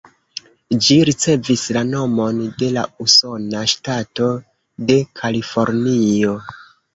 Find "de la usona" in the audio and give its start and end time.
2.61-3.61